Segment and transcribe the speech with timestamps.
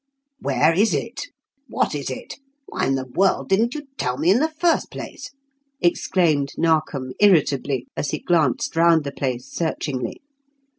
[0.39, 1.27] "Where is it?
[1.69, 2.39] What is it?
[2.65, 5.29] Why in the world didn't you tell me in the first place?"
[5.79, 10.23] exclaimed Narkom irritably, as he glanced round the place searchingly.